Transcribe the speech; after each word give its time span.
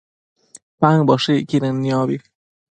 paëmboshëcquidën 0.79 1.75
niobi 1.85 2.17